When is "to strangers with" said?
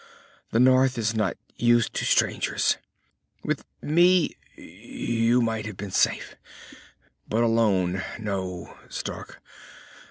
1.93-3.65